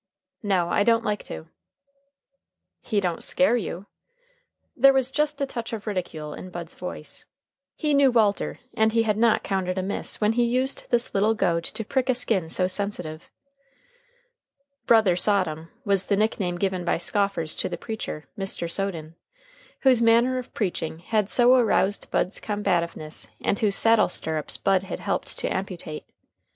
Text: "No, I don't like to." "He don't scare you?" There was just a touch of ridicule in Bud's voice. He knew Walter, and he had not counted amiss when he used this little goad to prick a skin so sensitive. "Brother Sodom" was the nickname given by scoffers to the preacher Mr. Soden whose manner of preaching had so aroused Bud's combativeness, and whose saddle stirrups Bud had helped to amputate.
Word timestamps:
"No, 0.41 0.69
I 0.69 0.81
don't 0.83 1.05
like 1.05 1.23
to." 1.25 1.47
"He 2.81 2.99
don't 2.99 3.23
scare 3.23 3.55
you?" 3.55 3.85
There 4.75 4.93
was 4.93 5.11
just 5.11 5.39
a 5.39 5.45
touch 5.45 5.73
of 5.73 5.85
ridicule 5.85 6.33
in 6.33 6.49
Bud's 6.49 6.73
voice. 6.73 7.25
He 7.75 7.93
knew 7.93 8.09
Walter, 8.09 8.57
and 8.73 8.93
he 8.93 9.03
had 9.03 9.15
not 9.15 9.43
counted 9.43 9.77
amiss 9.77 10.19
when 10.19 10.33
he 10.33 10.43
used 10.43 10.87
this 10.89 11.13
little 11.13 11.35
goad 11.35 11.63
to 11.65 11.85
prick 11.85 12.09
a 12.09 12.15
skin 12.15 12.49
so 12.49 12.65
sensitive. 12.65 13.29
"Brother 14.87 15.15
Sodom" 15.15 15.69
was 15.85 16.07
the 16.07 16.17
nickname 16.17 16.57
given 16.57 16.83
by 16.83 16.97
scoffers 16.97 17.55
to 17.57 17.69
the 17.69 17.77
preacher 17.77 18.27
Mr. 18.35 18.67
Soden 18.67 19.13
whose 19.81 20.01
manner 20.01 20.39
of 20.39 20.51
preaching 20.55 20.97
had 20.97 21.29
so 21.29 21.53
aroused 21.53 22.09
Bud's 22.09 22.39
combativeness, 22.39 23.27
and 23.39 23.59
whose 23.59 23.75
saddle 23.75 24.09
stirrups 24.09 24.57
Bud 24.57 24.81
had 24.81 24.99
helped 24.99 25.37
to 25.37 25.47
amputate. 25.47 26.05